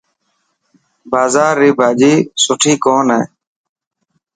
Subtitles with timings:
[1.11, 2.13] بازار ري ڀاڄي
[2.43, 3.21] سٺي ڪون هي.